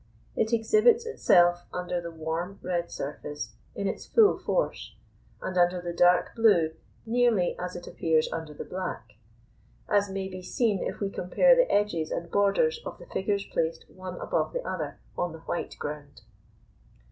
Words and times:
It 0.35 0.51
exhibits 0.51 1.05
itself 1.05 1.61
under 1.71 2.01
the 2.01 2.09
warm 2.09 2.57
red 2.63 2.89
surface 2.89 3.53
in 3.75 3.87
its 3.87 4.03
full 4.07 4.39
force, 4.39 4.95
and 5.43 5.55
under 5.55 5.79
the 5.79 5.93
dark 5.93 6.33
blue 6.35 6.73
nearly 7.05 7.55
as 7.59 7.75
it 7.75 7.85
appears 7.85 8.27
under 8.33 8.51
the 8.55 8.65
black: 8.65 9.17
as 9.87 10.09
may 10.09 10.27
be 10.27 10.41
seen 10.41 10.83
if 10.83 11.01
we 11.01 11.11
compare 11.11 11.55
the 11.55 11.71
edges 11.71 12.09
and 12.09 12.31
borders 12.31 12.79
of 12.83 12.97
the 12.97 13.05
figures 13.05 13.45
placed 13.45 13.87
one 13.91 14.19
above 14.19 14.53
the 14.53 14.67
other 14.67 14.97
on 15.15 15.33
the 15.33 15.39
white 15.41 15.75
ground. 15.77 16.21